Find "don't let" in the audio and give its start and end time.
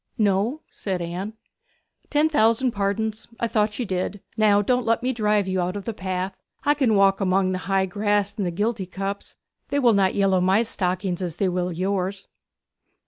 4.63-5.03